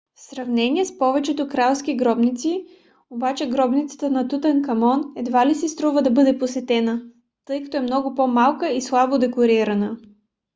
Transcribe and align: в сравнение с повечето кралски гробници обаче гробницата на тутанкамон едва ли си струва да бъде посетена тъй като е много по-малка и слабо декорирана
в 0.15 0.21
сравнение 0.21 0.85
с 0.85 0.97
повечето 0.97 1.47
кралски 1.47 1.95
гробници 1.97 2.65
обаче 3.09 3.49
гробницата 3.49 4.09
на 4.09 4.27
тутанкамон 4.27 5.03
едва 5.15 5.45
ли 5.45 5.55
си 5.55 5.67
струва 5.67 6.01
да 6.01 6.11
бъде 6.11 6.39
посетена 6.39 7.05
тъй 7.45 7.63
като 7.63 7.77
е 7.77 7.81
много 7.81 8.15
по-малка 8.15 8.69
и 8.69 8.81
слабо 8.81 9.17
декорирана 9.17 9.97